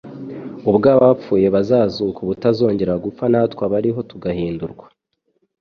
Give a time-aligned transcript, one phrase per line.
[0.69, 4.87] ubwo «abapfuye bazazuka ubutazongera gupfa, natwe abariho tugahindurwa.'»